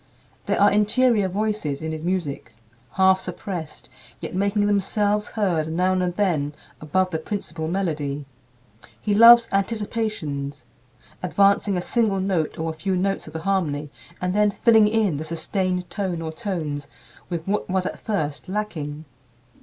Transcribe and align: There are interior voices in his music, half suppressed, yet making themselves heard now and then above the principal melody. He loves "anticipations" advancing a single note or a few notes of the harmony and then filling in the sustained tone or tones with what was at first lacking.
There 0.47 0.59
are 0.59 0.71
interior 0.71 1.27
voices 1.27 1.83
in 1.83 1.91
his 1.91 2.03
music, 2.03 2.51
half 2.93 3.19
suppressed, 3.19 3.87
yet 4.19 4.33
making 4.33 4.65
themselves 4.65 5.27
heard 5.27 5.67
now 5.71 5.93
and 5.93 6.15
then 6.15 6.55
above 6.81 7.11
the 7.11 7.19
principal 7.19 7.67
melody. 7.67 8.25
He 8.99 9.13
loves 9.13 9.47
"anticipations" 9.51 10.65
advancing 11.21 11.77
a 11.77 11.83
single 11.83 12.19
note 12.19 12.57
or 12.57 12.71
a 12.71 12.73
few 12.73 12.95
notes 12.95 13.27
of 13.27 13.33
the 13.33 13.41
harmony 13.41 13.91
and 14.19 14.33
then 14.33 14.49
filling 14.49 14.87
in 14.87 15.17
the 15.17 15.23
sustained 15.23 15.87
tone 15.91 16.19
or 16.19 16.31
tones 16.31 16.87
with 17.29 17.47
what 17.47 17.69
was 17.69 17.85
at 17.85 17.99
first 17.99 18.49
lacking. 18.49 19.05